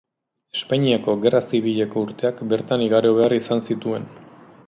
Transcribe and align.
Espainiako 0.59 1.13
Gerra 1.25 1.41
Zibileko 1.49 2.03
urteak 2.07 2.41
bertan 2.53 2.87
igaro 2.89 3.11
behar 3.21 3.39
izan 3.39 3.65
zituen. 3.71 4.09